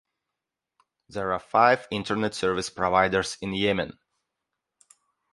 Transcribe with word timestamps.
There 1.09 1.31
are 1.31 1.37
five 1.39 1.87
Internet 1.91 2.33
service 2.33 2.71
providers 2.71 3.37
in 3.39 3.53
Yemen. 3.53 3.99